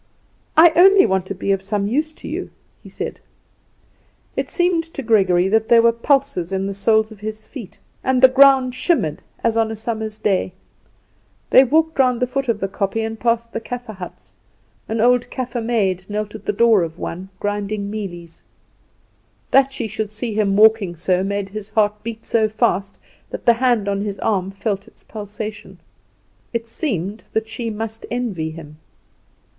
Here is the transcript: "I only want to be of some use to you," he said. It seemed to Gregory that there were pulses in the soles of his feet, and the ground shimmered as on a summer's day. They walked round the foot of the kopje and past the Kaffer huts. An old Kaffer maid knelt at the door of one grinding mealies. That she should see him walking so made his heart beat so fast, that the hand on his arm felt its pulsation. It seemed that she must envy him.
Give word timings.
"I 0.57 0.71
only 0.75 1.05
want 1.05 1.27
to 1.27 1.35
be 1.35 1.51
of 1.51 1.61
some 1.61 1.85
use 1.85 2.11
to 2.13 2.27
you," 2.27 2.49
he 2.81 2.89
said. 2.89 3.19
It 4.35 4.49
seemed 4.49 4.83
to 4.95 5.03
Gregory 5.03 5.47
that 5.49 5.67
there 5.67 5.83
were 5.83 5.91
pulses 5.91 6.51
in 6.51 6.65
the 6.65 6.73
soles 6.73 7.11
of 7.11 7.19
his 7.19 7.47
feet, 7.47 7.77
and 8.03 8.19
the 8.19 8.27
ground 8.27 8.73
shimmered 8.73 9.21
as 9.43 9.55
on 9.55 9.69
a 9.69 9.75
summer's 9.75 10.17
day. 10.17 10.53
They 11.51 11.63
walked 11.63 11.99
round 11.99 12.19
the 12.19 12.25
foot 12.25 12.49
of 12.49 12.59
the 12.59 12.67
kopje 12.67 13.05
and 13.05 13.19
past 13.19 13.53
the 13.53 13.59
Kaffer 13.59 13.93
huts. 13.93 14.33
An 14.89 14.99
old 15.01 15.29
Kaffer 15.29 15.61
maid 15.61 16.09
knelt 16.09 16.33
at 16.33 16.45
the 16.45 16.51
door 16.51 16.81
of 16.81 16.97
one 16.97 17.29
grinding 17.39 17.91
mealies. 17.91 18.41
That 19.51 19.71
she 19.71 19.87
should 19.87 20.09
see 20.09 20.33
him 20.33 20.55
walking 20.57 20.95
so 20.95 21.23
made 21.23 21.49
his 21.49 21.69
heart 21.69 22.01
beat 22.01 22.25
so 22.25 22.47
fast, 22.49 22.97
that 23.29 23.45
the 23.45 23.53
hand 23.53 23.87
on 23.87 24.01
his 24.01 24.17
arm 24.17 24.49
felt 24.49 24.87
its 24.87 25.03
pulsation. 25.03 25.79
It 26.53 26.65
seemed 26.67 27.23
that 27.33 27.47
she 27.47 27.69
must 27.69 28.07
envy 28.09 28.49
him. 28.49 28.77